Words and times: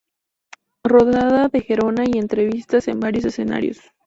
Rodada 0.83 1.47
en 1.53 1.61
Gerona 1.61 2.05
y 2.07 2.17
entrevistas 2.17 2.87
en 2.87 2.99
varios 2.99 3.25
escenarios. 3.25 3.77